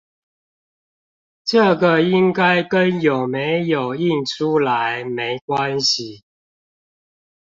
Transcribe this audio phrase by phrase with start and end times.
[1.45, 6.23] 這個應該跟有沒有印出來沒關係